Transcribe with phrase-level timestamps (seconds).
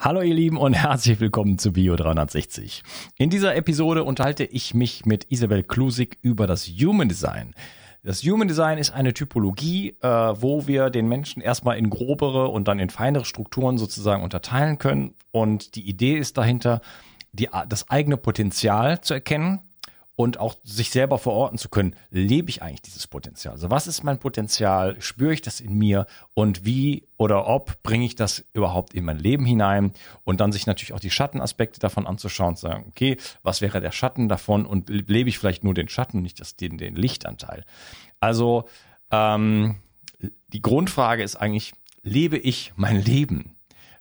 [0.00, 2.84] Hallo ihr Lieben und herzlich willkommen zu Bio 360.
[3.18, 7.52] In dieser Episode unterhalte ich mich mit Isabel Klusig über das Human Design.
[8.04, 12.68] Das Human Design ist eine Typologie, äh, wo wir den Menschen erstmal in grobere und
[12.68, 15.16] dann in feinere Strukturen sozusagen unterteilen können.
[15.32, 16.80] Und die Idee ist dahinter,
[17.32, 19.67] die, das eigene Potenzial zu erkennen
[20.18, 23.54] und auch sich selber verorten zu können, lebe ich eigentlich dieses Potenzial?
[23.54, 25.00] Also was ist mein Potenzial?
[25.00, 26.06] Spüre ich das in mir?
[26.34, 29.92] Und wie oder ob bringe ich das überhaupt in mein Leben hinein?
[30.24, 33.92] Und dann sich natürlich auch die Schattenaspekte davon anzuschauen und sagen, okay, was wäre der
[33.92, 34.66] Schatten davon?
[34.66, 37.64] Und lebe ich vielleicht nur den Schatten, nicht das, den, den Lichtanteil?
[38.18, 38.64] Also
[39.12, 39.76] ähm,
[40.48, 43.54] die Grundfrage ist eigentlich, lebe ich mein Leben?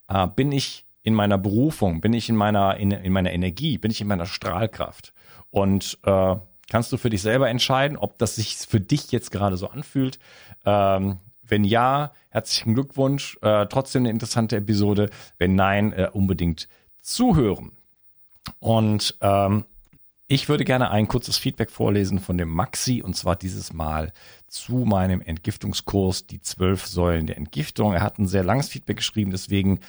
[0.08, 2.02] Äh, bin ich in meiner Berufung?
[2.02, 3.78] Bin ich in meiner, in, in meiner Energie?
[3.78, 5.14] Bin ich in meiner Strahlkraft?
[5.58, 6.36] Und äh,
[6.70, 10.20] kannst du für dich selber entscheiden, ob das sich für dich jetzt gerade so anfühlt.
[10.66, 13.38] Ähm, wenn ja, herzlichen Glückwunsch.
[13.42, 15.10] Äh, trotzdem eine interessante Episode.
[15.40, 16.68] Wenn nein, äh, unbedingt
[17.02, 17.72] zuhören.
[18.60, 19.66] Und ähm,
[20.28, 24.12] ich würde gerne ein kurzes Feedback vorlesen von dem Maxi und zwar dieses Mal
[24.48, 27.94] zu meinem Entgiftungskurs, die zwölf Säulen der Entgiftung.
[27.94, 29.80] Er hat ein sehr langes Feedback geschrieben, deswegen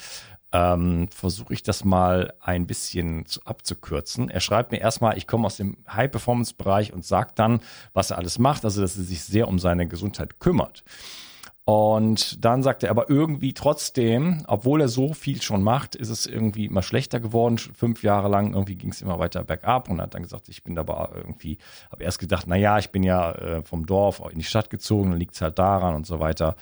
[0.53, 4.31] ähm, versuche ich das mal ein bisschen zu, abzukürzen.
[4.31, 7.61] Er schreibt mir erstmal, ich komme aus dem High-Performance-Bereich und sagt dann,
[7.93, 10.85] was er alles macht, also dass er sich sehr um seine Gesundheit kümmert.
[11.69, 16.25] Und dann sagt er aber irgendwie trotzdem, obwohl er so viel schon macht, ist es
[16.25, 17.59] irgendwie immer schlechter geworden.
[17.59, 20.75] Fünf Jahre lang irgendwie ging es immer weiter bergab und hat dann gesagt, ich bin
[20.75, 21.59] dabei irgendwie,
[21.93, 25.11] habe erst gedacht, na ja, ich bin ja äh, vom Dorf in die Stadt gezogen,
[25.11, 26.57] dann liegt es halt daran und so weiter.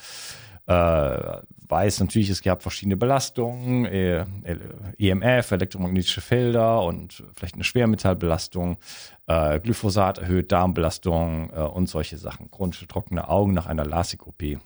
[0.67, 4.25] Äh, weiß natürlich, es gab verschiedene Belastungen, äh,
[4.97, 8.77] EMF, elektromagnetische Felder und vielleicht eine Schwermetallbelastung,
[9.27, 12.51] äh, Glyphosat erhöht Darmbelastung äh, und solche Sachen.
[12.51, 14.59] Chronische trockene Augen nach einer LASIK-OP.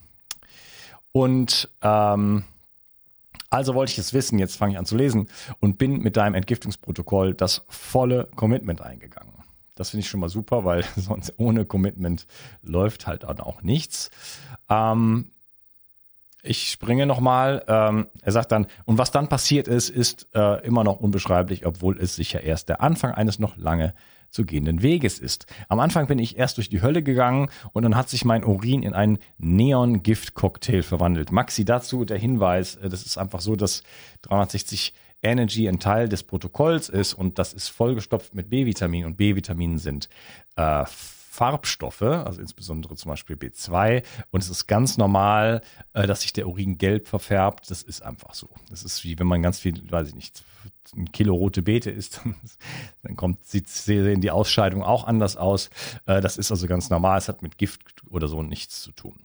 [1.11, 2.43] Und ähm,
[3.49, 5.27] also wollte ich es wissen, jetzt fange ich an zu lesen
[5.59, 9.33] und bin mit deinem Entgiftungsprotokoll das volle Commitment eingegangen.
[9.75, 12.27] Das finde ich schon mal super, weil sonst ohne Commitment
[12.63, 14.09] läuft halt auch nichts.
[14.69, 15.31] Ähm,
[16.43, 17.63] ich springe nochmal.
[17.67, 21.99] Ähm, er sagt dann, und was dann passiert ist, ist äh, immer noch unbeschreiblich, obwohl
[21.99, 23.93] es sicher erst der Anfang eines noch lange
[24.29, 25.45] zu gehenden Weges ist.
[25.67, 28.81] Am Anfang bin ich erst durch die Hölle gegangen und dann hat sich mein Urin
[28.81, 31.31] in einen Neon-Gift-Cocktail verwandelt.
[31.31, 33.83] Maxi dazu der Hinweis, äh, das ist einfach so, dass
[34.23, 39.77] 360 Energy ein Teil des Protokolls ist und das ist vollgestopft mit B-Vitaminen und B-Vitaminen
[39.77, 40.09] sind
[40.55, 40.85] äh,
[41.31, 44.03] Farbstoffe, also insbesondere zum Beispiel B2.
[44.31, 45.61] Und es ist ganz normal,
[45.93, 47.71] äh, dass sich der Urin gelb verfärbt.
[47.71, 48.49] Das ist einfach so.
[48.69, 50.43] Das ist wie wenn man ganz viel, weiß ich nicht,
[50.93, 52.19] ein Kilo rote Beete isst,
[53.03, 55.69] dann kommt, sieht, sehen die Ausscheidungen auch anders aus.
[56.05, 57.17] Äh, das ist also ganz normal.
[57.17, 59.15] Es hat mit Gift oder so nichts zu tun.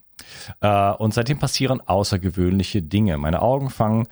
[0.61, 3.19] Äh, und seitdem passieren außergewöhnliche Dinge.
[3.19, 4.07] Meine Augen fangen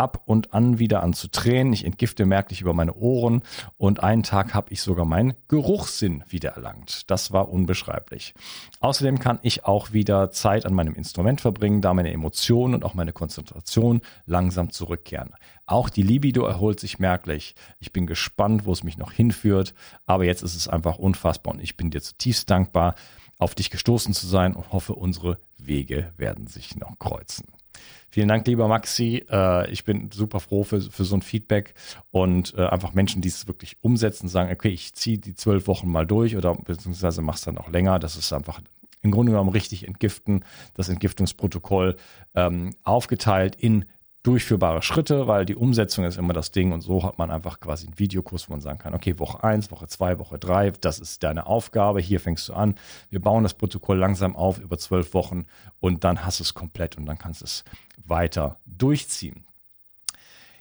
[0.00, 1.74] ab und an wieder an zu tränen.
[1.74, 3.42] Ich entgifte merklich über meine Ohren
[3.76, 7.10] und einen Tag habe ich sogar meinen Geruchssinn wiedererlangt.
[7.10, 8.32] Das war unbeschreiblich.
[8.80, 12.94] Außerdem kann ich auch wieder Zeit an meinem Instrument verbringen, da meine Emotionen und auch
[12.94, 15.34] meine Konzentration langsam zurückkehren.
[15.66, 17.54] Auch die Libido erholt sich merklich.
[17.78, 19.74] Ich bin gespannt, wo es mich noch hinführt,
[20.06, 22.94] aber jetzt ist es einfach unfassbar und ich bin dir zutiefst dankbar,
[23.38, 27.59] auf dich gestoßen zu sein und hoffe, unsere Wege werden sich noch kreuzen.
[28.08, 29.24] Vielen Dank, lieber Maxi.
[29.30, 31.74] Äh, ich bin super froh für, für so ein Feedback
[32.10, 35.88] und äh, einfach Menschen, die es wirklich umsetzen, sagen, okay, ich ziehe die zwölf Wochen
[35.88, 37.98] mal durch oder beziehungsweise mach's dann auch länger.
[37.98, 38.60] Das ist einfach
[39.02, 41.96] im Grunde genommen richtig entgiften, das Entgiftungsprotokoll
[42.34, 43.86] ähm, aufgeteilt in
[44.22, 47.86] durchführbare Schritte, weil die Umsetzung ist immer das Ding und so hat man einfach quasi
[47.86, 51.22] einen Videokurs, wo man sagen kann, okay, Woche eins, Woche zwei, Woche drei, das ist
[51.22, 52.74] deine Aufgabe, hier fängst du an.
[53.08, 55.46] Wir bauen das Protokoll langsam auf über zwölf Wochen
[55.80, 57.64] und dann hast du es komplett und dann kannst du es
[58.04, 59.44] weiter durchziehen.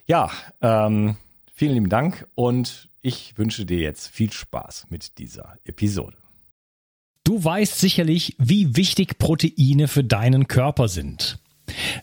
[0.06, 0.31] Ja,
[0.62, 1.18] ähm,
[1.53, 6.18] vielen lieben Dank und ich wünsche dir jetzt viel Spaß mit dieser Episode.
[7.25, 11.38] Du weißt sicherlich, wie wichtig Proteine für deinen Körper sind.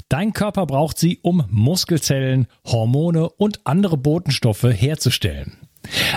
[0.09, 5.57] Dein Körper braucht sie, um Muskelzellen, Hormone und andere Botenstoffe herzustellen.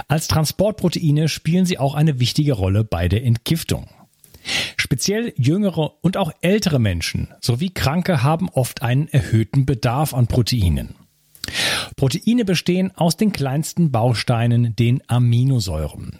[0.07, 3.87] Als Transportproteine spielen sie auch eine wichtige Rolle bei der Entgiftung.
[4.77, 10.95] Speziell jüngere und auch ältere Menschen sowie Kranke haben oft einen erhöhten Bedarf an Proteinen.
[11.95, 16.19] Proteine bestehen aus den kleinsten Bausteinen, den Aminosäuren.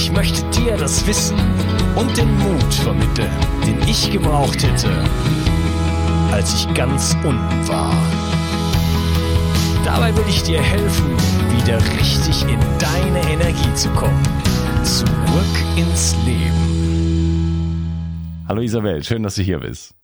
[0.00, 1.36] Ich möchte dir das Wissen
[1.96, 3.32] und den Mut vermitteln,
[3.66, 4.88] den ich gebraucht hätte,
[6.30, 7.92] als ich ganz unten war.
[9.84, 11.16] Dabei will ich dir helfen,
[11.50, 14.22] wieder richtig in deine Energie zu kommen.
[14.84, 17.84] Zurück ins Leben.
[18.46, 19.96] Hallo Isabel, schön, dass du hier bist.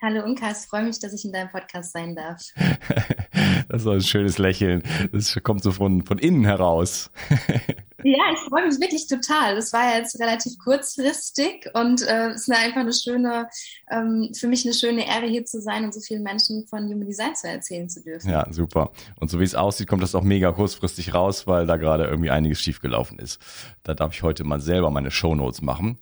[0.00, 2.40] Hallo Unkas, freue mich, dass ich in deinem Podcast sein darf.
[3.68, 4.82] das ist ein schönes Lächeln.
[5.12, 7.10] Das kommt so von, von innen heraus.
[8.04, 9.56] ja, ich freue mich wirklich total.
[9.56, 13.48] Das war jetzt relativ kurzfristig und äh, es ist einfach eine schöne,
[13.90, 17.06] ähm, für mich eine schöne Ehre, hier zu sein und so vielen Menschen von Human
[17.06, 18.30] Design zu erzählen zu dürfen.
[18.30, 18.90] Ja, super.
[19.18, 22.30] Und so wie es aussieht, kommt das auch mega kurzfristig raus, weil da gerade irgendwie
[22.30, 23.38] einiges schiefgelaufen ist.
[23.82, 25.98] Da darf ich heute mal selber meine Shownotes machen.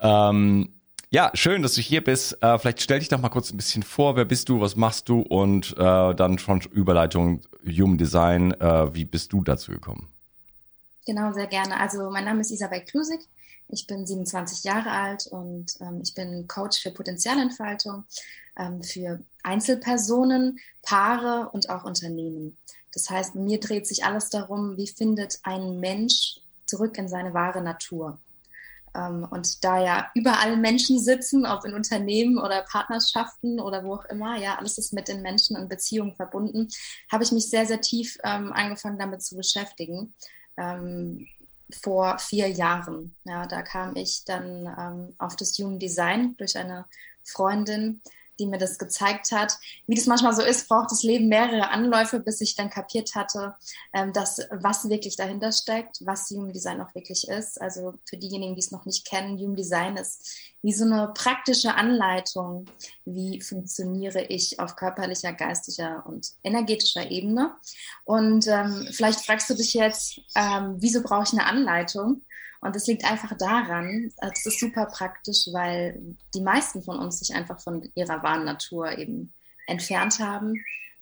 [0.00, 0.74] Ähm,
[1.14, 2.42] ja, schön, dass du hier bist.
[2.42, 4.16] Äh, vielleicht stell dich doch mal kurz ein bisschen vor.
[4.16, 4.60] Wer bist du?
[4.60, 5.20] Was machst du?
[5.20, 8.50] Und äh, dann schon Überleitung Human Design.
[8.52, 10.08] Äh, wie bist du dazu gekommen?
[11.06, 11.78] Genau, sehr gerne.
[11.78, 13.20] Also mein Name ist Isabel Klusig.
[13.68, 18.04] Ich bin 27 Jahre alt und ähm, ich bin Coach für Potenzialentfaltung
[18.58, 22.56] ähm, für Einzelpersonen, Paare und auch Unternehmen.
[22.92, 27.62] Das heißt, mir dreht sich alles darum, wie findet ein Mensch zurück in seine wahre
[27.62, 28.18] Natur.
[28.94, 34.04] Ähm, und da ja überall Menschen sitzen, ob in Unternehmen oder Partnerschaften oder wo auch
[34.06, 36.68] immer, ja, alles ist mit den Menschen und Beziehungen verbunden,
[37.10, 40.14] habe ich mich sehr, sehr tief ähm, angefangen damit zu beschäftigen.
[40.56, 41.26] Ähm,
[41.82, 43.16] vor vier Jahren.
[43.24, 46.86] Ja, da kam ich dann ähm, auf das Human Design durch eine
[47.24, 48.02] Freundin,
[48.38, 49.58] die mir das gezeigt hat.
[49.86, 53.54] Wie das manchmal so ist, braucht das Leben mehrere Anläufe, bis ich dann kapiert hatte,
[53.92, 57.60] ähm, dass was wirklich dahinter steckt, was Human Design auch wirklich ist.
[57.60, 61.74] Also für diejenigen, die es noch nicht kennen, Human Design ist wie so eine praktische
[61.74, 62.64] Anleitung,
[63.04, 67.54] wie funktioniere ich auf körperlicher, geistiger und energetischer Ebene.
[68.04, 72.22] Und ähm, vielleicht fragst du dich jetzt, ähm, wieso brauche ich eine Anleitung?
[72.62, 76.00] Und das liegt einfach daran, äh, das ist super praktisch, weil
[76.34, 79.34] die meisten von uns sich einfach von ihrer wahren Natur eben
[79.66, 80.54] entfernt haben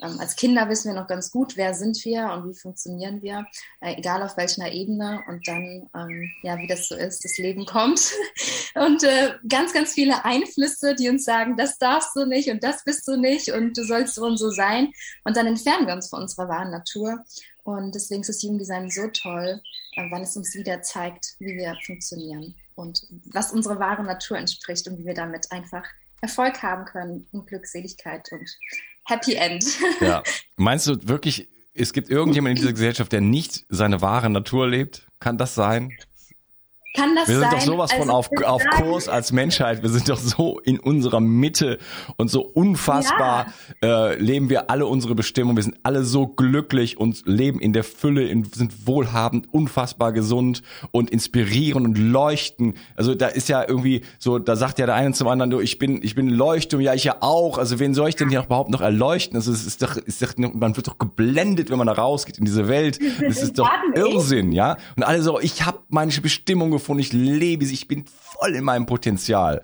[0.03, 3.47] ähm, als Kinder wissen wir noch ganz gut, wer sind wir und wie funktionieren wir,
[3.81, 5.23] äh, egal auf welcher Ebene.
[5.29, 8.13] Und dann, ähm, ja, wie das so ist, das Leben kommt.
[8.75, 12.85] und äh, ganz, ganz viele Einflüsse, die uns sagen, das darfst du nicht und das
[12.85, 14.93] bist du nicht und du sollst so und so sein.
[15.25, 17.25] Und dann entfernen wir uns von unserer wahren Natur.
[17.65, 19.61] Und deswegen ist das Jugenddesign so toll,
[19.97, 24.89] äh, weil es uns wieder zeigt, wie wir funktionieren und was unsere wahre Natur entspricht
[24.89, 25.85] und wie wir damit einfach
[26.21, 28.49] Erfolg haben können und Glückseligkeit und
[29.05, 29.65] Happy End.
[30.01, 30.23] Ja.
[30.57, 35.07] Meinst du wirklich, es gibt irgendjemand in dieser Gesellschaft, der nicht seine wahre Natur lebt?
[35.21, 35.93] Kann das sein?
[36.95, 37.51] Kann das wir sind sein?
[37.53, 39.83] doch sowas von Also, auf, ich auf sage- Kurs als Menschheit.
[39.83, 41.79] Wir sind doch so in unserer Mitte
[42.19, 43.47] und so unfassbar
[43.83, 45.57] äh, leben wir alle unsere Bestimmung.
[45.57, 50.63] Wir sind alle so glücklich und leben in der Fülle, in, sind wohlhabend, unfassbar gesund
[50.91, 52.75] und inspirieren und leuchten.
[52.95, 55.79] Also da ist ja irgendwie so, da sagt ja der eine zum anderen, du, ich
[55.79, 57.57] bin, ich bin Leuchtturm, ja ich ja auch.
[57.57, 59.37] Also wen soll ich denn hier überhaupt noch erleuchten?
[59.37, 62.45] Also es ist doch, ist doch, man wird doch geblendet, wenn man da rausgeht in
[62.45, 62.99] diese Welt.
[63.27, 63.71] Das ist doch.
[63.95, 64.77] Irrsinn, ja.
[64.97, 68.65] Und alle so, ich habe meine Bestimmung gefunden, ich lebe sie, ich bin voll in
[68.65, 69.63] meinem Potenzial.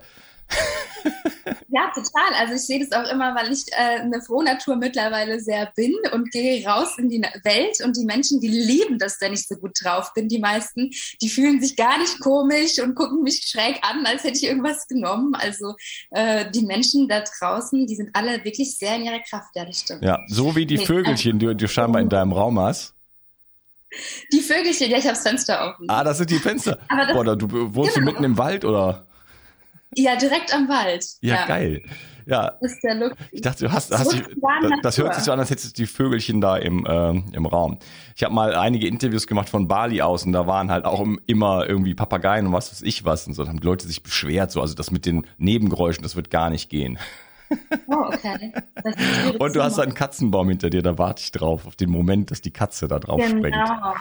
[1.71, 2.33] Ja, total.
[2.39, 6.31] Also ich sehe das auch immer, weil ich äh, eine Frohnatur mittlerweile sehr bin und
[6.31, 9.77] gehe raus in die Welt und die Menschen, die lieben das, wenn ich so gut
[9.81, 10.27] drauf bin.
[10.27, 10.89] Die meisten,
[11.21, 14.87] die fühlen sich gar nicht komisch und gucken mich schräg an, als hätte ich irgendwas
[14.87, 15.35] genommen.
[15.35, 15.75] Also
[16.11, 19.49] äh, die Menschen da draußen, die sind alle wirklich sehr in ihrer Kraft.
[19.55, 20.03] Ja, das stimmt.
[20.03, 22.95] Ja, so wie die Vögelchen, die du scheinbar in deinem Raum hast.
[24.31, 25.85] Die Vögelchen, ja, ich habe das Fenster offen.
[25.89, 26.79] Ah, das sind die Fenster.
[26.89, 28.11] Aber das- Boah, da, du wohnst du Genau.
[28.11, 29.05] mitten im Wald oder?
[29.95, 31.03] Ja, direkt am Wald.
[31.21, 31.81] Ja, geil.
[32.27, 33.13] Ja, Das ist der Look.
[33.31, 35.81] ich dachte, du hast, hast So das, das hört sich so an, als hättest du
[35.81, 37.79] die Vögelchen da im, ähm, im Raum.
[38.15, 41.19] Ich habe mal einige Interviews gemacht von Bali aus und da waren halt auch im-
[41.25, 43.41] immer irgendwie Papageien und was weiß ich was und so.
[43.43, 46.51] Da haben die Leute sich beschwert, so, also das mit den Nebengeräuschen, das wird gar
[46.51, 46.99] nicht gehen.
[47.87, 48.51] Oh, okay.
[49.39, 52.41] Und du hast einen Katzenbaum hinter dir, da warte ich drauf, auf den Moment, dass
[52.41, 53.53] die Katze da drauf springt.
[53.53, 53.93] Genau.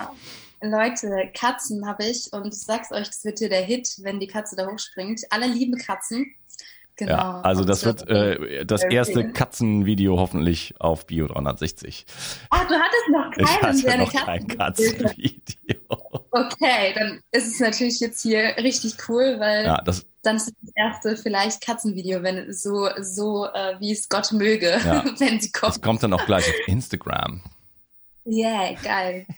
[0.61, 4.27] Leute, Katzen habe ich und ich sag's euch, das wird hier der Hit, wenn die
[4.27, 5.23] Katze da hochspringt.
[5.31, 6.35] Alle lieben Katzen.
[6.99, 7.13] Genau.
[7.13, 9.31] Ja, also das wird äh, das erste.
[9.33, 12.05] Katzenvideo hoffentlich auf Bio 360.
[12.51, 15.79] Ah, du hattest noch Ich keinen, hatte noch kein Katze Katzenvideo.
[16.31, 20.71] Okay, dann ist es natürlich jetzt hier richtig cool, weil Ja, das, dann ist das
[20.75, 25.05] erste vielleicht Katzenvideo, wenn so, so äh, wie es Gott möge, Ja.
[25.19, 25.77] wenn sie kommt.
[25.77, 27.43] das kommt dann auch gleich auf Instagram.
[28.29, 29.27] Yeah, geil.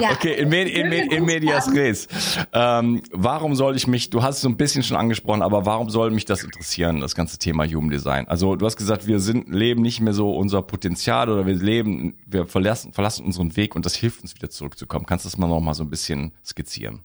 [0.00, 2.06] Ja, Okay, in, med in, med in medias res.
[2.52, 5.88] Ähm, warum soll ich mich, du hast es so ein bisschen schon angesprochen, aber warum
[5.88, 8.28] soll mich das interessieren, das ganze Thema Human Design?
[8.28, 12.18] Also du hast gesagt, wir sind, leben nicht mehr so unser Potenzial oder wir leben,
[12.26, 15.06] wir verlassen, verlassen unseren Weg und das hilft uns wieder zurückzukommen.
[15.06, 17.02] Kannst du das mal noch mal so ein bisschen skizzieren?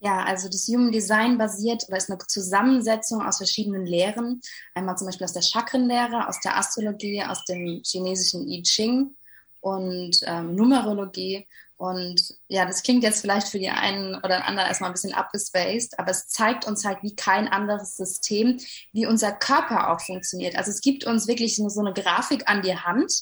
[0.00, 4.40] Ja, also das Human Design basiert oder ist eine Zusammensetzung aus verschiedenen Lehren.
[4.74, 9.16] Einmal zum Beispiel aus der Chakrenlehre, aus der Astrologie, aus dem chinesischen I Ching
[9.60, 11.46] und ähm, Numerologie.
[11.76, 15.98] Und ja, das klingt jetzt vielleicht für die einen oder anderen erstmal ein bisschen abgespaced,
[15.98, 18.58] aber es zeigt uns halt wie kein anderes System,
[18.92, 20.56] wie unser Körper auch funktioniert.
[20.56, 23.12] Also es gibt uns wirklich so so eine Grafik an die Hand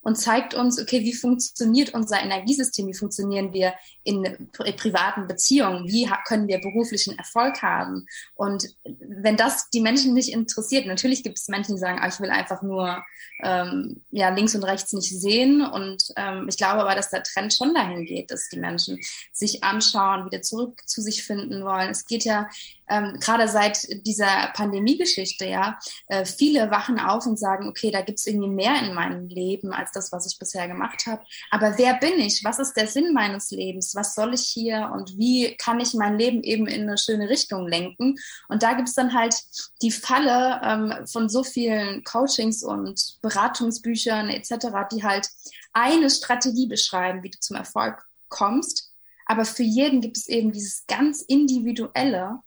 [0.00, 3.74] und zeigt uns, okay, wie funktioniert unser Energiesystem, wie funktionieren wir
[4.04, 8.06] in pri privaten Beziehungen, wie können wir beruflichen Erfolg haben.
[8.34, 12.20] Und wenn das die Menschen nicht interessiert, natürlich gibt es Menschen, die sagen, ah, ich
[12.20, 13.04] will einfach nur
[13.42, 15.62] ähm, ja, links und rechts nicht sehen.
[15.62, 18.98] Und ähm, ich glaube aber, dass der Trend schon dahin geht, dass die Menschen
[19.32, 21.90] sich anschauen, wieder zurück zu sich finden wollen.
[21.90, 22.48] Es geht ja
[22.88, 28.18] ähm, gerade seit dieser Pandemie-Geschichte, ja, äh, viele wachen auf und sagen, okay, da gibt
[28.18, 31.22] es irgendwie mehr in meinem Leben als das, was ich bisher gemacht habe.
[31.50, 32.42] Aber wer bin ich?
[32.44, 33.94] Was ist der Sinn meines Lebens?
[33.94, 34.90] Was soll ich hier?
[34.92, 38.16] Und wie kann ich mein Leben eben in eine schöne Richtung lenken?
[38.48, 39.34] Und da gibt es dann halt
[39.82, 45.28] die Falle ähm, von so vielen Coachings und Beratungsbüchern etc., die halt
[45.72, 48.92] eine Strategie beschreiben, wie du zum Erfolg kommst.
[49.26, 52.40] Aber für jeden gibt es eben dieses ganz individuelle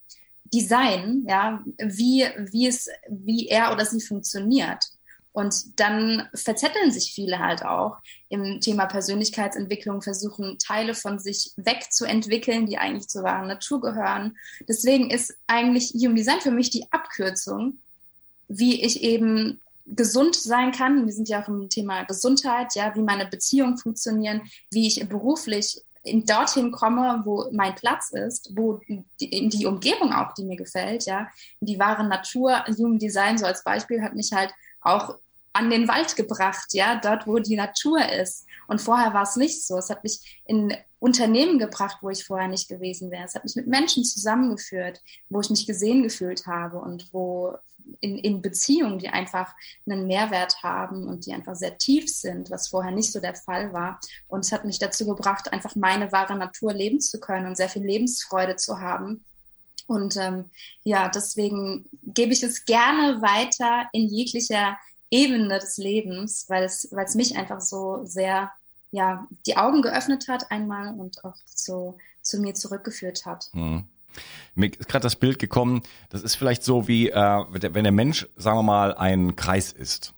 [0.52, 4.84] Design, ja, wie, wie es, wie er oder sie funktioniert.
[5.32, 7.96] Und dann verzetteln sich viele halt auch
[8.28, 14.36] im Thema Persönlichkeitsentwicklung, versuchen Teile von sich wegzuentwickeln, die eigentlich zur wahren Natur gehören.
[14.68, 17.78] Deswegen ist eigentlich Human Design für mich die Abkürzung,
[18.48, 21.06] wie ich eben gesund sein kann.
[21.06, 25.82] Wir sind ja auch im Thema Gesundheit, ja, wie meine Beziehungen funktionieren, wie ich beruflich
[26.04, 30.56] in dorthin komme, wo mein Platz ist, wo die, in die Umgebung auch, die mir
[30.56, 31.28] gefällt, ja,
[31.60, 32.64] die wahre Natur.
[32.66, 35.16] Human Design so als Beispiel hat mich halt auch
[35.52, 38.46] an den Wald gebracht, ja, dort, wo die Natur ist.
[38.68, 39.76] Und vorher war es nicht so.
[39.76, 43.24] Es hat mich in Unternehmen gebracht, wo ich vorher nicht gewesen wäre.
[43.24, 47.56] Es hat mich mit Menschen zusammengeführt, wo ich mich gesehen gefühlt habe und wo
[47.98, 49.52] in, in Beziehungen, die einfach
[49.84, 53.72] einen Mehrwert haben und die einfach sehr tief sind, was vorher nicht so der Fall
[53.72, 53.98] war.
[54.28, 57.68] Und es hat mich dazu gebracht, einfach meine wahre Natur leben zu können und sehr
[57.68, 59.24] viel Lebensfreude zu haben.
[59.88, 60.50] Und ähm,
[60.84, 64.78] ja, deswegen gebe ich es gerne weiter in jeglicher
[65.10, 68.52] Ebene des Lebens, weil es, weil es mich einfach so sehr
[68.92, 73.50] ja, die Augen geöffnet hat einmal und auch so zu mir zurückgeführt hat.
[73.52, 73.84] Mhm.
[74.54, 78.28] Mir ist gerade das Bild gekommen, das ist vielleicht so wie, äh, wenn der Mensch,
[78.36, 80.14] sagen wir mal, ein Kreis ist.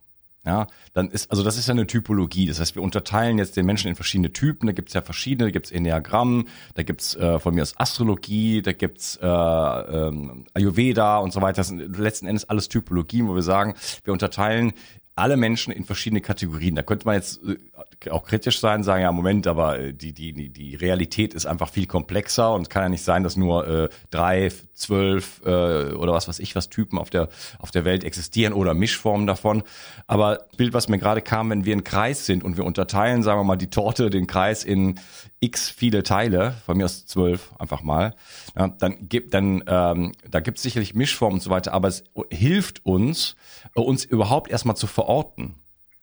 [0.46, 2.46] Ja, dann ist, also das ist ja eine Typologie.
[2.46, 4.66] Das heißt, wir unterteilen jetzt den Menschen in verschiedene Typen.
[4.66, 8.72] Da gibt's ja verschiedene, da gibt's Enneagramm, da gibt's äh, von mir aus Astrologie, da
[8.72, 11.56] gibt's äh, ähm, Ayurveda und so weiter.
[11.56, 14.74] Das sind letzten Endes alles Typologien, wo wir sagen, wir unterteilen
[15.16, 16.74] alle Menschen in verschiedene Kategorien.
[16.74, 20.50] Da könnte man jetzt äh, auch kritisch sein, sagen, ja, Moment, aber äh, die, die,
[20.50, 24.50] die Realität ist einfach viel komplexer und kann ja nicht sein, dass nur äh, drei,
[24.74, 27.28] zwölf äh, oder was weiß ich, was Typen auf der,
[27.58, 29.62] auf der Welt existieren oder Mischformen davon.
[30.06, 33.38] Aber Bild, was mir gerade kam, wenn wir ein Kreis sind und wir unterteilen, sagen
[33.38, 34.98] wir mal, die Torte, den Kreis in
[35.40, 38.14] x viele Teile, von mir aus zwölf einfach mal,
[38.56, 42.04] ja, dann gibt dann ähm, da gibt es sicherlich Mischformen und so weiter, aber es
[42.30, 43.36] hilft uns,
[43.76, 44.88] äh, uns überhaupt erstmal zu.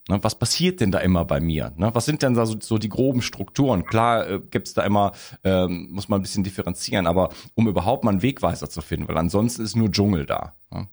[0.09, 1.73] Ne, was passiert denn da immer bei mir?
[1.77, 3.85] Ne, was sind denn da so, so die groben Strukturen?
[3.85, 5.11] Klar äh, gibt es da immer,
[5.43, 9.17] ähm, muss man ein bisschen differenzieren, aber um überhaupt mal einen Wegweiser zu finden, weil
[9.17, 10.55] ansonsten ist nur Dschungel da.
[10.71, 10.87] Ne?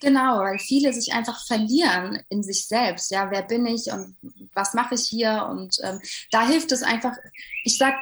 [0.00, 3.10] Genau, weil viele sich einfach verlieren in sich selbst.
[3.10, 4.16] Ja, wer bin ich und
[4.54, 5.48] was mache ich hier?
[5.50, 6.00] Und ähm,
[6.30, 7.16] da hilft es einfach,
[7.64, 7.94] ich sag,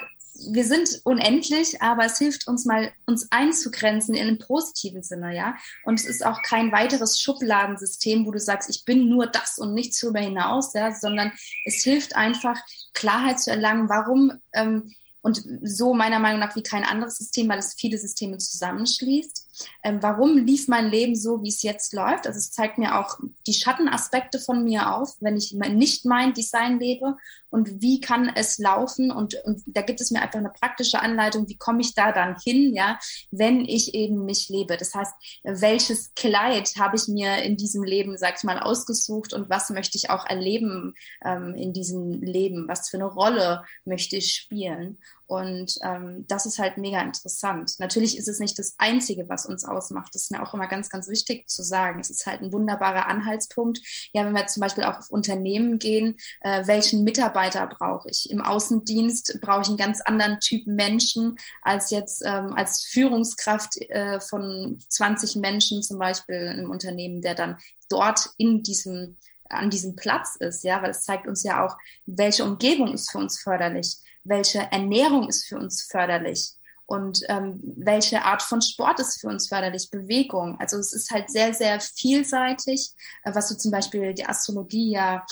[0.50, 5.56] wir sind unendlich, aber es hilft uns mal, uns einzugrenzen in einem positiven Sinne, ja.
[5.84, 9.74] Und es ist auch kein weiteres Schubladensystem, wo du sagst, ich bin nur das und
[9.74, 11.32] nichts darüber hinaus, ja, sondern
[11.64, 12.60] es hilft einfach,
[12.94, 14.94] Klarheit zu erlangen, warum ähm,
[15.26, 19.45] und so meiner Meinung nach wie kein anderes System, weil es viele Systeme zusammenschließt.
[19.82, 22.26] Ähm, warum lief mein Leben so, wie es jetzt läuft?
[22.26, 26.78] Also es zeigt mir auch die Schattenaspekte von mir auf, wenn ich nicht mein Design
[26.78, 27.16] lebe
[27.50, 31.48] und wie kann es laufen und, und da gibt es mir einfach eine praktische Anleitung,
[31.48, 32.98] wie komme ich da dann hin, ja,
[33.30, 34.76] wenn ich eben mich lebe.
[34.76, 39.48] Das heißt, welches Kleid habe ich mir in diesem Leben, sag ich mal, ausgesucht und
[39.48, 40.94] was möchte ich auch erleben
[41.24, 42.68] ähm, in diesem Leben?
[42.68, 44.98] Was für eine Rolle möchte ich spielen?
[45.26, 47.74] Und ähm, das ist halt mega interessant.
[47.78, 50.14] Natürlich ist es nicht das Einzige, was uns ausmacht.
[50.14, 51.98] Das ist mir auch immer ganz, ganz wichtig zu sagen.
[52.00, 53.80] Es ist halt ein wunderbarer Anhaltspunkt.
[54.12, 58.30] Ja, wenn wir zum Beispiel auch auf Unternehmen gehen, äh, welchen Mitarbeiter brauche ich?
[58.30, 64.20] Im Außendienst brauche ich einen ganz anderen Typ Menschen als jetzt ähm, als Führungskraft äh,
[64.20, 69.16] von 20 Menschen zum Beispiel im Unternehmen, der dann dort in diesem
[69.48, 73.18] an diesem Platz ist, ja, weil es zeigt uns ja auch, welche Umgebung ist für
[73.18, 76.52] uns förderlich welche Ernährung ist für uns förderlich
[76.86, 80.58] und ähm, welche Art von Sport ist für uns förderlich, Bewegung.
[80.60, 82.92] Also es ist halt sehr, sehr vielseitig,
[83.24, 85.26] äh, was so zum Beispiel die Astrologie ja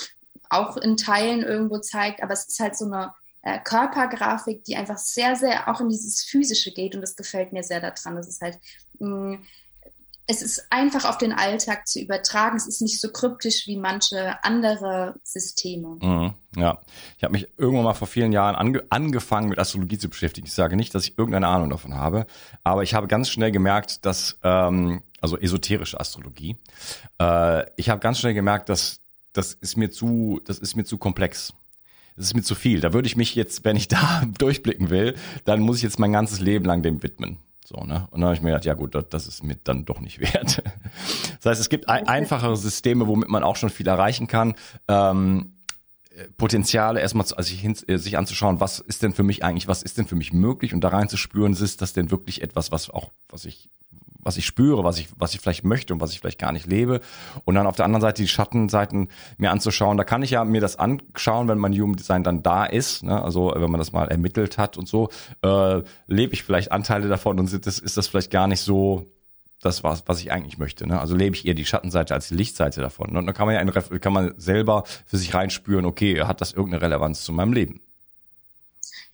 [0.50, 4.98] auch in Teilen irgendwo zeigt, aber es ist halt so eine äh, Körpergrafik, die einfach
[4.98, 8.16] sehr, sehr auch in dieses Physische geht und das gefällt mir sehr daran.
[8.16, 8.58] Das ist halt
[8.98, 9.44] mh, mm,
[10.26, 12.56] es ist einfach auf den Alltag zu übertragen.
[12.56, 15.98] Es ist nicht so kryptisch wie manche andere Systeme.
[16.00, 16.80] Mhm, ja,
[17.18, 20.46] ich habe mich irgendwann mal vor vielen Jahren ange angefangen mit Astrologie zu beschäftigen.
[20.46, 22.26] Ich sage nicht, dass ich irgendeine Ahnung davon habe,
[22.62, 26.56] aber ich habe ganz schnell gemerkt, dass ähm, also esoterische Astrologie.
[27.20, 29.00] Äh, ich habe ganz schnell gemerkt, dass
[29.34, 31.52] das ist mir zu, das ist mir zu komplex.
[32.16, 32.80] Das ist mir zu viel.
[32.80, 36.12] Da würde ich mich jetzt, wenn ich da durchblicken will, dann muss ich jetzt mein
[36.12, 37.38] ganzes Leben lang dem widmen.
[37.66, 38.06] So, ne?
[38.10, 40.62] Und dann habe ich mir gedacht, ja gut, das, ist mir dann doch nicht wert.
[41.36, 44.54] Das heißt, es gibt ein, einfachere Systeme, womit man auch schon viel erreichen kann.
[44.86, 45.54] Ähm,
[46.36, 49.82] Potenziale erstmal also sich, hin, äh, sich anzuschauen, was ist denn für mich eigentlich, was
[49.82, 53.10] ist denn für mich möglich und da reinzuspüren, ist das denn wirklich etwas, was auch,
[53.28, 53.70] was ich
[54.24, 56.66] was ich spüre, was ich, was ich vielleicht möchte und was ich vielleicht gar nicht
[56.66, 57.00] lebe.
[57.44, 59.08] Und dann auf der anderen Seite die Schattenseiten
[59.38, 59.96] mir anzuschauen.
[59.96, 63.02] Da kann ich ja mir das anschauen, wenn mein Human Design dann da ist.
[63.02, 63.22] Ne?
[63.22, 65.10] Also wenn man das mal ermittelt hat und so,
[65.42, 69.06] äh, lebe ich vielleicht Anteile davon und ist das, ist das vielleicht gar nicht so
[69.60, 70.86] das, was, was ich eigentlich möchte.
[70.86, 71.00] Ne?
[71.00, 73.16] Also lebe ich eher die Schattenseite als die Lichtseite davon.
[73.16, 76.52] Und dann kann man ja ein, kann man selber für sich reinspüren, okay, hat das
[76.52, 77.80] irgendeine Relevanz zu meinem Leben?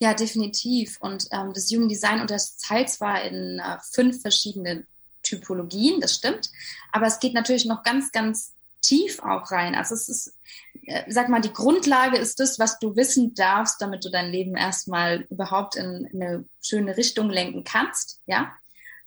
[0.02, 0.96] Ja, definitiv.
[1.00, 4.86] Und ähm, das Human Design unterteilt zwar in äh, fünf verschiedene
[5.22, 6.50] Typologien, das stimmt.
[6.92, 9.74] Aber es geht natürlich noch ganz, ganz tief auch rein.
[9.74, 10.38] Also es ist,
[10.84, 14.56] äh, sag mal, die Grundlage ist das, was du wissen darfst, damit du dein Leben
[14.56, 18.52] erstmal überhaupt in, in eine schöne Richtung lenken kannst, ja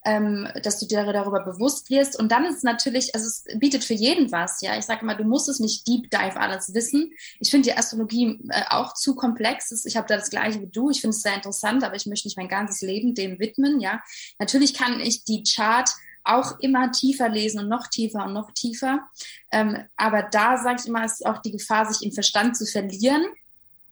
[0.04, 2.18] ähm, dass du dir darüber bewusst wirst.
[2.18, 4.60] Und dann ist natürlich, also es bietet für jeden was.
[4.60, 7.12] Ja, ich sage immer, du musst es nicht deep dive alles wissen.
[7.40, 9.84] Ich finde die Astrologie äh, auch zu komplex.
[9.84, 10.90] Ich habe da das Gleiche wie du.
[10.90, 13.80] Ich finde es sehr interessant, aber ich möchte nicht mein ganzes Leben dem widmen.
[13.80, 14.02] Ja,
[14.38, 15.90] natürlich kann ich die Chart
[16.24, 19.06] auch immer tiefer lesen und noch tiefer und noch tiefer.
[19.52, 23.24] Ähm, aber da sage ich immer, ist auch die Gefahr, sich im Verstand zu verlieren.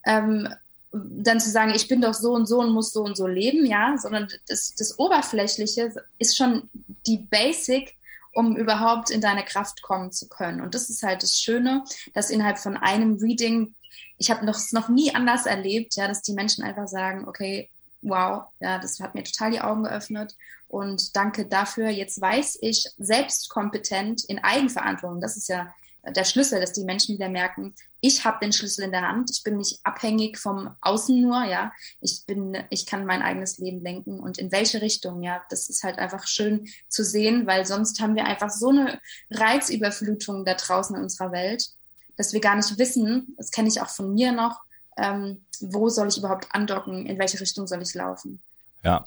[0.04, 0.48] Ähm,
[0.92, 3.64] dann zu sagen, ich bin doch so und so und muss so und so leben,
[3.64, 6.68] ja, sondern das, das Oberflächliche ist schon
[7.06, 7.96] die Basic,
[8.34, 10.60] um überhaupt in deine Kraft kommen zu können.
[10.60, 13.74] Und das ist halt das Schöne, dass innerhalb von einem Reading
[14.22, 17.70] ich habe noch, noch nie anders erlebt, ja, dass die Menschen einfach sagen, okay,
[18.02, 20.36] wow, ja, das hat mir total die Augen geöffnet
[20.72, 21.90] und danke dafür.
[21.90, 25.72] Jetzt weiß ich selbstkompetent in Eigenverantwortung, das ist ja
[26.04, 29.44] der Schlüssel, dass die Menschen wieder merken, ich habe den Schlüssel in der Hand, ich
[29.44, 34.18] bin nicht abhängig vom Außen nur, ja, ich bin, ich kann mein eigenes Leben lenken
[34.18, 38.16] und in welche Richtung, ja, das ist halt einfach schön zu sehen, weil sonst haben
[38.16, 38.98] wir einfach so eine
[39.30, 41.68] Reizüberflutung da draußen in unserer Welt,
[42.16, 44.58] dass wir gar nicht wissen, das kenne ich auch von mir noch,
[44.96, 48.42] ähm, wo soll ich überhaupt andocken, in welche Richtung soll ich laufen.
[48.84, 49.04] Ja.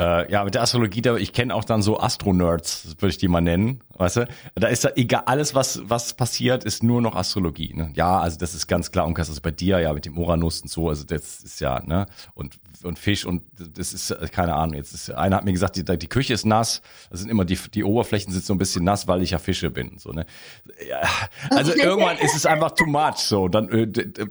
[0.00, 3.28] Äh, ja, mit der Astrologie, da, ich kenne auch dann so Astro-Nerds, würde ich die
[3.28, 4.28] mal nennen, weißt du?
[4.54, 7.74] Da ist da egal, alles, was, was passiert, ist nur noch Astrologie.
[7.74, 7.90] Ne?
[7.94, 10.62] Ja, also das ist ganz klar, und das ist bei dir ja mit dem Uranus
[10.62, 12.06] und so, also das ist ja, ne?
[12.32, 15.84] Und, und Fisch und das ist, keine Ahnung, jetzt ist, einer hat mir gesagt, die,
[15.84, 19.06] die Küche ist nass, das sind immer die, die Oberflächen sind so ein bisschen nass,
[19.06, 20.24] weil ich ja Fische bin, so, ne?
[20.88, 21.02] Ja,
[21.50, 23.48] also irgendwann ist es einfach too much, so.
[23.48, 23.86] Dann äh,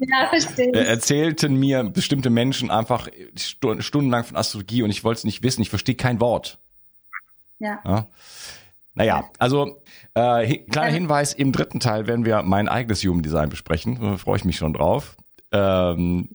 [0.10, 5.44] ja, äh, erzählten mir bestimmte Menschen einfach stundenlang von Astrologie und ich wollte es nicht
[5.44, 6.60] wissen ich verstehe kein Wort.
[7.60, 7.80] Ja.
[7.86, 8.08] ja.
[8.94, 9.82] Naja, also
[10.14, 14.00] äh, kleiner Hinweis, im dritten Teil werden wir mein eigenes Human Design besprechen.
[14.02, 15.16] Da freue ich mich schon drauf.
[15.52, 16.30] Ähm,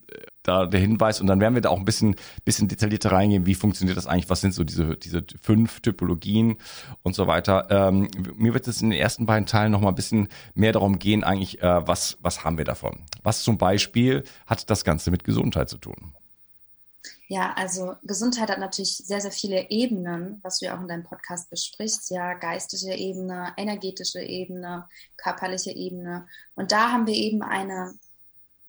[0.47, 3.55] da der Hinweis und dann werden wir da auch ein bisschen, bisschen detaillierter reingehen, wie
[3.55, 6.57] funktioniert das eigentlich, was sind so diese, diese fünf Typologien
[7.03, 7.67] und so weiter.
[7.69, 10.99] Ähm, mir wird es in den ersten beiden Teilen noch mal ein bisschen mehr darum
[10.99, 13.01] gehen, eigentlich, äh, was, was haben wir davon?
[13.23, 16.13] Was zum Beispiel hat das Ganze mit Gesundheit zu tun?
[17.27, 21.03] Ja, also Gesundheit hat natürlich sehr, sehr viele Ebenen, was du ja auch in deinem
[21.03, 22.11] Podcast besprichst.
[22.11, 26.27] Ja, geistige Ebene, energetische Ebene, körperliche Ebene.
[26.53, 27.93] Und da haben wir eben eine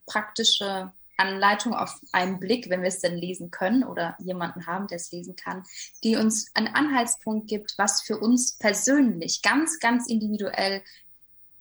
[0.06, 4.96] praktische Anleitung auf einen Blick, wenn wir es denn lesen können oder jemanden haben, der
[4.96, 5.64] es lesen kann,
[6.04, 10.82] die uns einen Anhaltspunkt gibt, was für uns persönlich ganz, ganz individuell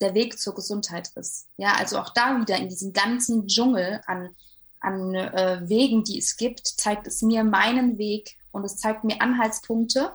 [0.01, 1.47] der Weg zur Gesundheit ist.
[1.57, 4.35] Ja, also auch da wieder in diesem ganzen Dschungel an
[4.85, 9.21] an äh, Wegen, die es gibt, zeigt es mir meinen Weg und es zeigt mir
[9.21, 10.11] Anhaltspunkte,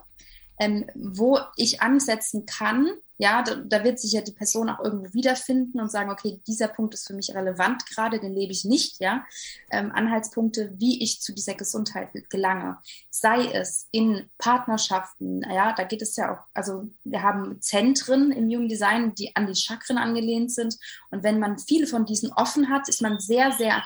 [0.59, 2.91] ähm, wo ich ansetzen kann.
[3.19, 6.69] Ja, da, da, wird sich ja die Person auch irgendwo wiederfinden und sagen, okay, dieser
[6.69, 9.27] Punkt ist für mich relevant gerade, den lebe ich nicht, ja.
[9.71, 12.79] Ähm, Anhaltspunkte, wie ich zu dieser Gesundheit gelange.
[13.11, 18.49] Sei es in Partnerschaften, ja, da geht es ja auch, also wir haben Zentren im
[18.49, 20.79] Human Design, die an die Chakren angelehnt sind.
[21.11, 23.83] Und wenn man viele von diesen offen hat, ist man sehr, sehr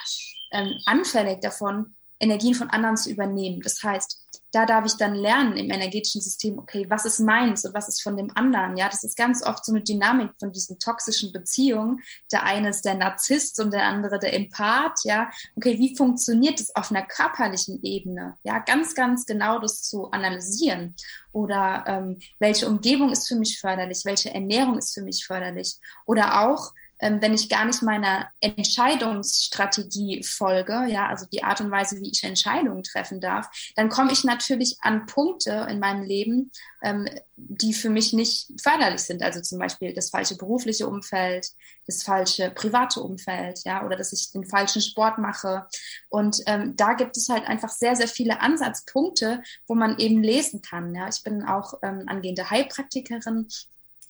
[0.55, 3.61] ähm, anfällig davon, Energien von anderen zu übernehmen.
[3.61, 7.75] Das heißt, da darf ich dann lernen im energetischen System, okay, was ist meins und
[7.75, 8.77] was ist von dem anderen?
[8.77, 12.01] Ja, das ist ganz oft so eine Dynamik von diesen toxischen Beziehungen.
[12.31, 15.01] Der eine ist der Narzisst und der andere der Empath.
[15.03, 18.39] Ja, okay, wie funktioniert das auf einer körperlichen Ebene?
[18.45, 20.95] Ja, ganz, ganz genau das zu analysieren.
[21.33, 24.03] Oder ähm, welche Umgebung ist für mich förderlich?
[24.05, 25.79] Welche Ernährung ist für mich förderlich?
[26.07, 32.01] Oder auch, wenn ich gar nicht meiner Entscheidungsstrategie folge, ja, also die Art und Weise,
[32.01, 36.51] wie ich Entscheidungen treffen darf, dann komme ich natürlich an Punkte in meinem Leben,
[36.83, 39.23] ähm, die für mich nicht förderlich sind.
[39.23, 41.49] Also zum Beispiel das falsche berufliche Umfeld,
[41.87, 45.67] das falsche private Umfeld, ja, oder dass ich den falschen Sport mache.
[46.09, 50.63] Und ähm, da gibt es halt einfach sehr, sehr viele Ansatzpunkte, wo man eben lesen
[50.63, 50.95] kann.
[50.95, 53.49] Ja, ich bin auch ähm, angehende Heilpraktikerin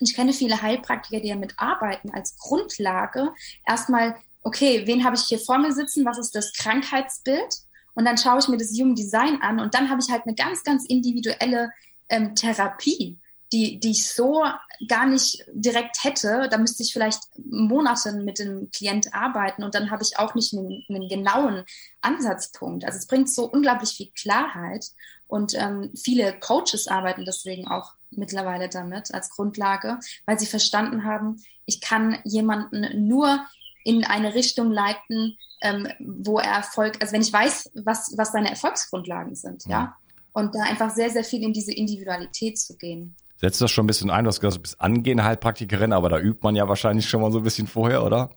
[0.01, 3.33] ich kenne viele Heilpraktiker, die damit arbeiten, als Grundlage
[3.67, 6.05] erstmal, okay, wen habe ich hier vor mir sitzen?
[6.05, 7.55] Was ist das Krankheitsbild?
[7.95, 10.35] Und dann schaue ich mir das Human Design an und dann habe ich halt eine
[10.35, 11.71] ganz, ganz individuelle
[12.09, 13.19] ähm, Therapie,
[13.53, 14.45] die, die ich so
[14.89, 16.49] gar nicht direkt hätte.
[16.51, 20.53] Da müsste ich vielleicht Monate mit dem Klient arbeiten und dann habe ich auch nicht
[20.53, 21.65] einen, einen genauen
[22.01, 22.85] Ansatzpunkt.
[22.85, 24.87] Also es bringt so unglaublich viel Klarheit
[25.29, 31.43] und ähm, viele Coaches arbeiten deswegen auch mittlerweile damit als Grundlage, weil sie verstanden haben,
[31.67, 33.41] ich kann jemanden nur
[33.85, 38.51] in eine Richtung leiten, ähm, wo er Erfolg, also wenn ich weiß, was, was seine
[38.51, 39.71] Erfolgsgrundlagen sind, ja.
[39.71, 39.97] ja.
[40.33, 43.15] Und da einfach sehr, sehr viel in diese Individualität zu gehen.
[43.37, 46.19] Setzt das schon ein bisschen ein, du hast gesagt, du bist angehende Heilpraktikerin, aber da
[46.19, 48.31] übt man ja wahrscheinlich schon mal so ein bisschen vorher, oder?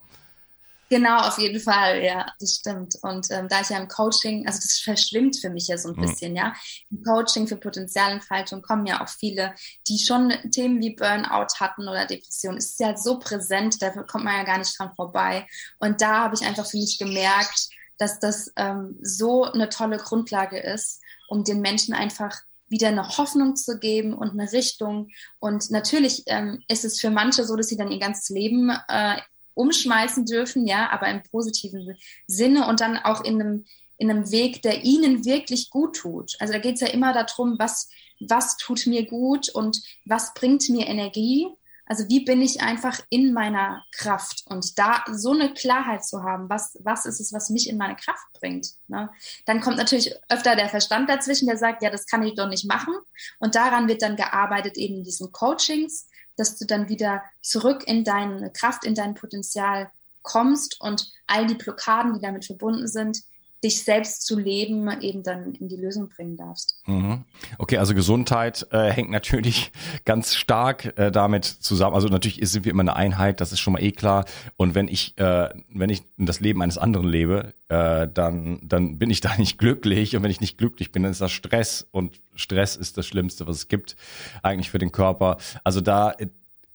[0.90, 2.96] Genau, auf jeden Fall, ja, das stimmt.
[3.02, 5.96] Und ähm, da ich ja im Coaching, also das verschwimmt für mich ja so ein
[5.96, 6.02] mhm.
[6.02, 6.54] bisschen, ja.
[6.90, 9.54] Im Coaching für Potenzialentfaltung kommen ja auch viele,
[9.88, 12.58] die schon Themen wie Burnout hatten oder Depression.
[12.58, 15.46] Es ist ja so präsent, da kommt man ja gar nicht dran vorbei.
[15.80, 20.60] Und da habe ich einfach für mich gemerkt, dass das ähm, so eine tolle Grundlage
[20.60, 22.34] ist, um den Menschen einfach
[22.70, 25.10] wieder eine Hoffnung zu geben und eine Richtung.
[25.40, 29.18] Und natürlich ähm, ist es für manche so, dass sie dann ihr ganzes Leben äh,
[29.58, 33.66] umschmeißen dürfen, ja, aber im positiven Sinne und dann auch in einem,
[33.98, 36.36] in einem Weg, der ihnen wirklich gut tut.
[36.40, 37.90] Also da geht es ja immer darum, was,
[38.20, 41.48] was tut mir gut und was bringt mir Energie.
[41.90, 46.50] Also wie bin ich einfach in meiner Kraft und da so eine Klarheit zu haben,
[46.50, 48.74] was, was ist es, was mich in meine Kraft bringt.
[48.88, 49.10] Ne?
[49.46, 52.68] Dann kommt natürlich öfter der Verstand dazwischen, der sagt, ja, das kann ich doch nicht
[52.68, 52.94] machen.
[53.40, 58.04] Und daran wird dann gearbeitet eben in diesen Coachings, dass du dann wieder zurück in
[58.04, 63.24] deine Kraft, in dein Potenzial kommst und all die Blockaden, die damit verbunden sind,
[63.64, 66.82] dich selbst zu leben, eben dann in die Lösung bringen darfst.
[66.86, 67.24] Mhm.
[67.58, 69.72] Okay, also Gesundheit äh, hängt natürlich
[70.06, 71.96] ganz stark äh, damit zusammen.
[71.96, 74.26] Also natürlich sind wir immer eine Einheit, das ist schon mal eh klar.
[74.58, 79.10] Und wenn ich, äh, wenn ich das Leben eines anderen lebe, äh, dann, dann bin
[79.10, 80.16] ich da nicht glücklich.
[80.16, 81.88] Und wenn ich nicht glücklich bin, dann ist das Stress.
[81.92, 83.96] Und Stress ist das Schlimmste, was es gibt,
[84.44, 85.38] eigentlich für den Körper.
[85.64, 86.16] Also da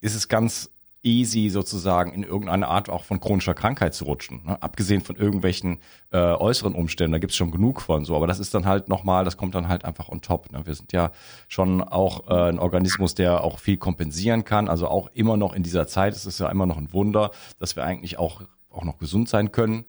[0.00, 0.71] ist es ganz
[1.02, 4.42] easy sozusagen in irgendeine Art auch von chronischer Krankheit zu rutschen.
[4.44, 4.62] Ne?
[4.62, 5.78] Abgesehen von irgendwelchen
[6.12, 9.24] äh, äußeren Umständen, da gibt's schon genug von so, aber das ist dann halt nochmal,
[9.24, 10.52] das kommt dann halt einfach on top.
[10.52, 10.64] Ne?
[10.64, 11.10] Wir sind ja
[11.48, 15.62] schon auch äh, ein Organismus, der auch viel kompensieren kann, also auch immer noch in
[15.62, 18.98] dieser Zeit, es ist ja immer noch ein Wunder, dass wir eigentlich auch, auch noch
[18.98, 19.84] gesund sein können.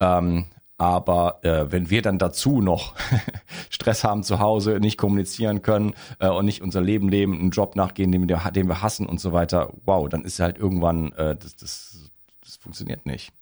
[0.00, 0.46] Ähm,
[0.78, 2.94] aber äh, wenn wir dann dazu noch
[3.70, 7.76] Stress haben zu Hause, nicht kommunizieren können äh, und nicht unser Leben leben, einen Job
[7.76, 11.36] nachgehen, den wir, den wir hassen und so weiter, wow, dann ist halt irgendwann, äh,
[11.36, 12.10] das, das,
[12.42, 13.32] das funktioniert nicht.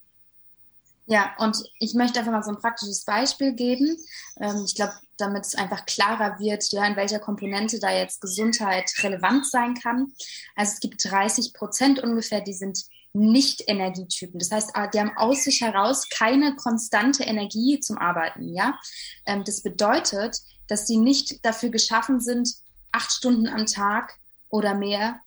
[1.11, 3.97] Ja, und ich möchte einfach mal so ein praktisches Beispiel geben.
[4.41, 8.93] Ähm, ich glaube, damit es einfach klarer wird, ja, in welcher Komponente da jetzt Gesundheit
[9.03, 10.13] relevant sein kann.
[10.55, 14.39] Also es gibt 30 Prozent ungefähr, die sind nicht-Energietypen.
[14.39, 18.55] Das heißt, ah, die haben aus sich heraus keine konstante Energie zum Arbeiten.
[18.55, 18.79] Ja?
[19.27, 22.55] Ähm, das bedeutet, dass sie nicht dafür geschaffen sind,
[22.93, 24.15] acht Stunden am Tag
[24.49, 25.21] oder mehr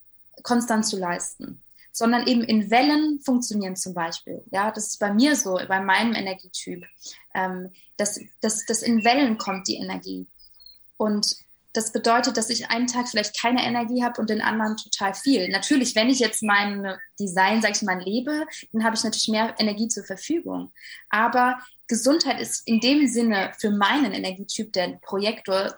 [0.44, 4.44] konstant zu leisten, sondern eben in Wellen funktionieren zum Beispiel.
[4.52, 6.86] Ja, das ist bei mir so, bei meinem Energietyp,
[7.36, 10.28] ähm, dass, dass, dass in Wellen kommt die Energie.
[10.98, 11.36] Und
[11.74, 15.50] das bedeutet, dass ich einen Tag vielleicht keine Energie habe und den anderen total viel.
[15.50, 19.56] Natürlich, wenn ich jetzt mein Design, sag ich mal, lebe, dann habe ich natürlich mehr
[19.58, 20.72] Energie zur Verfügung.
[21.10, 21.58] Aber
[21.88, 25.76] Gesundheit ist in dem Sinne für meinen Energietyp, der Projektor,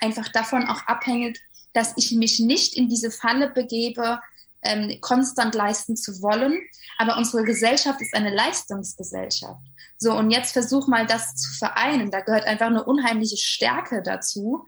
[0.00, 1.40] einfach davon auch abhängig,
[1.72, 4.20] dass ich mich nicht in diese Falle begebe,
[4.62, 6.60] ähm, konstant leisten zu wollen.
[6.98, 9.60] Aber unsere Gesellschaft ist eine Leistungsgesellschaft.
[9.96, 12.10] So, und jetzt versuch mal das zu vereinen.
[12.10, 14.66] Da gehört einfach eine unheimliche Stärke dazu,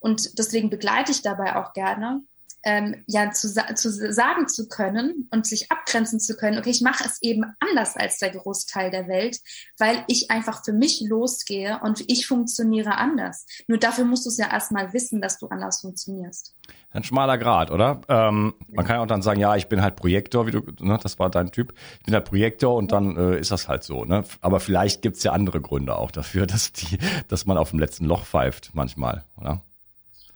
[0.00, 2.22] und deswegen begleite ich dabei auch gerne,
[2.64, 7.04] ähm, ja, zu, zu sagen zu können und sich abgrenzen zu können, okay, ich mache
[7.04, 9.38] es eben anders als der Großteil der Welt,
[9.78, 13.46] weil ich einfach für mich losgehe und ich funktioniere anders.
[13.68, 16.54] Nur dafür musst du es ja erstmal wissen, dass du anders funktionierst.
[16.90, 18.00] Ein schmaler Grad, oder?
[18.08, 20.98] Ähm, man kann ja auch dann sagen, ja, ich bin halt Projektor, wie du, ne,
[21.02, 21.74] das war dein Typ.
[21.98, 24.24] Ich bin halt Projektor und dann äh, ist das halt so, ne?
[24.40, 28.06] Aber vielleicht gibt's ja andere Gründe auch dafür, dass die, dass man auf dem letzten
[28.06, 29.62] Loch pfeift manchmal, oder?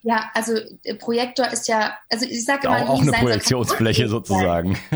[0.03, 4.79] Ja, also äh, Projektor ist ja, also ich sage immer, auch, auch eine Projektionsfläche sozusagen.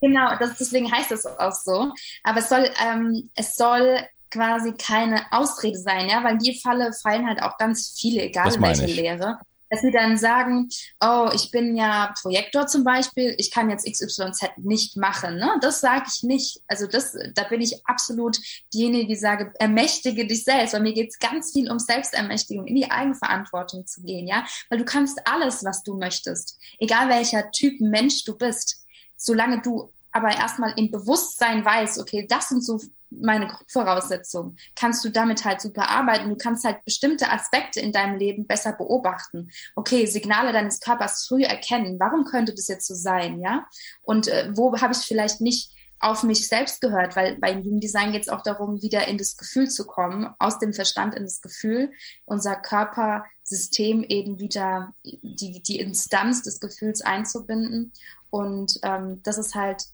[0.00, 1.92] Genau, das, deswegen heißt es auch so.
[2.22, 3.98] Aber es soll, ähm, es soll
[4.30, 8.54] quasi keine Ausrede sein, ja, weil in die Falle fallen halt auch ganz viele, egal
[8.60, 8.94] welche ich.
[8.94, 10.68] Lehre dass sie dann sagen,
[11.00, 15.36] oh, ich bin ja Projektor zum Beispiel, ich kann jetzt XYZ nicht machen.
[15.36, 15.50] Ne?
[15.60, 16.60] Das sage ich nicht.
[16.66, 18.38] Also das, da bin ich absolut
[18.72, 20.74] diejenige, die sage, ermächtige dich selbst.
[20.74, 24.44] Weil mir geht es ganz viel um Selbstermächtigung, in die Eigenverantwortung zu gehen, ja.
[24.70, 26.58] Weil du kannst alles, was du möchtest.
[26.78, 28.84] Egal welcher Typ Mensch du bist.
[29.16, 35.10] Solange du aber erstmal im Bewusstsein weißt, okay, das sind so meine Voraussetzung, kannst du
[35.10, 36.28] damit halt super arbeiten.
[36.28, 39.50] Du kannst halt bestimmte Aspekte in deinem Leben besser beobachten.
[39.74, 41.98] Okay, Signale deines Körpers früh erkennen.
[41.98, 43.66] Warum könnte das jetzt so sein, ja?
[44.02, 48.22] Und äh, wo habe ich vielleicht nicht auf mich selbst gehört, weil beim Jugenddesign geht
[48.22, 51.90] es auch darum, wieder in das Gefühl zu kommen, aus dem Verstand in das Gefühl,
[52.24, 57.92] unser Körpersystem eben wieder die, die Instanz des Gefühls einzubinden.
[58.30, 59.88] Und ähm, das ist halt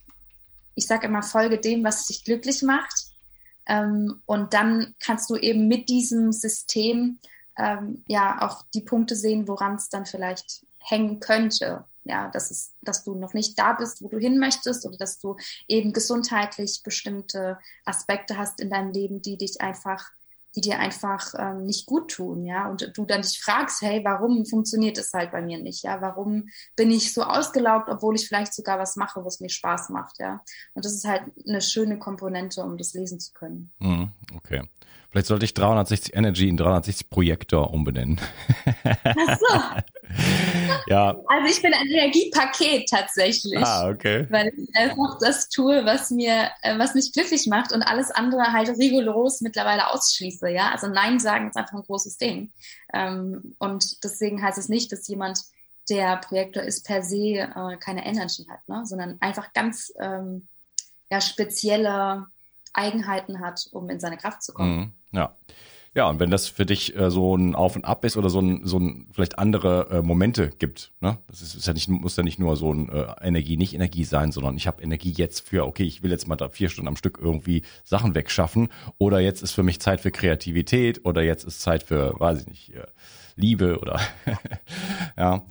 [0.75, 3.04] ich sage immer, folge dem, was dich glücklich macht.
[3.67, 7.19] Ähm, und dann kannst du eben mit diesem System
[7.57, 11.85] ähm, ja auch die Punkte sehen, woran es dann vielleicht hängen könnte.
[12.07, 15.17] Ja, dass, es, dass du noch nicht da bist, wo du hin möchtest oder dass
[15.17, 20.11] du eben gesundheitlich bestimmte Aspekte hast in deinem Leben, die dich einfach
[20.55, 24.45] die dir einfach ähm, nicht gut tun, ja, und du dann dich fragst, hey, warum
[24.45, 28.53] funktioniert es halt bei mir nicht, ja, warum bin ich so ausgelaugt, obwohl ich vielleicht
[28.53, 30.41] sogar was mache, was mir Spaß macht, ja,
[30.73, 33.71] und das ist halt eine schöne Komponente, um das lesen zu können.
[33.79, 34.63] Mhm, okay.
[35.15, 38.19] Vielleicht sollte ich 360 Energy in 360 Projektor umbenennen.
[38.83, 39.47] Ach so.
[40.87, 41.15] ja.
[41.27, 43.63] Also ich bin ein Energiepaket tatsächlich.
[43.63, 44.27] Ah, okay.
[44.29, 48.53] Weil ich einfach das tue, was mir, äh, was mich glücklich macht und alles andere
[48.53, 50.49] halt rigoros mittlerweile ausschließe.
[50.49, 52.51] Ja, also Nein sagen ist einfach ein großes Ding.
[52.93, 55.41] Ähm, und deswegen heißt es nicht, dass jemand
[55.89, 58.85] der Projektor ist per se äh, keine Energy hat, ne?
[58.85, 60.47] sondern einfach ganz ähm,
[61.11, 62.27] ja, spezielle
[62.73, 64.77] Eigenheiten hat, um in seine Kraft zu kommen.
[64.77, 65.35] Mhm, ja.
[65.95, 68.41] Ja, und wenn das für dich äh, so ein Auf und Ab ist oder so
[68.41, 71.19] ein, so ein vielleicht andere äh, Momente gibt, ne?
[71.29, 74.03] Das ist, ist ja nicht, muss ja nicht nur so ein äh, Energie, nicht Energie
[74.03, 76.89] sein, sondern ich habe Energie jetzt für, okay, ich will jetzt mal da vier Stunden
[76.89, 81.45] am Stück irgendwie Sachen wegschaffen oder jetzt ist für mich Zeit für Kreativität oder jetzt
[81.45, 82.87] ist Zeit für, weiß ich nicht, äh,
[83.35, 83.99] Liebe oder
[85.17, 85.43] ja,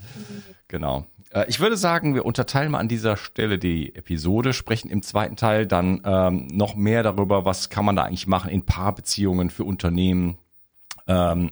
[0.68, 1.06] genau.
[1.30, 5.36] Äh, ich würde sagen, wir unterteilen mal an dieser Stelle die Episode, sprechen im zweiten
[5.36, 9.64] Teil dann ähm, noch mehr darüber, was kann man da eigentlich machen in Paarbeziehungen für
[9.64, 10.38] Unternehmen.
[11.06, 11.50] Ähm,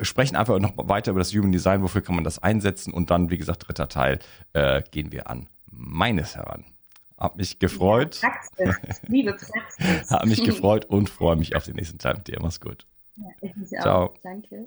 [0.00, 3.30] sprechen einfach noch weiter über das Human Design, wofür kann man das einsetzen und dann,
[3.30, 4.18] wie gesagt, dritter Teil,
[4.52, 6.64] äh, gehen wir an meines heran.
[7.16, 8.20] Hab mich gefreut.
[8.20, 9.02] Praxis.
[9.06, 10.10] Liebe Praxis.
[10.10, 12.38] Hab mich gefreut und freue mich auf den nächsten Teil mit dir.
[12.40, 12.86] Mach's gut.
[13.16, 14.06] Ja, ich mich Ciao.
[14.06, 14.14] Auch.
[14.22, 14.66] Danke.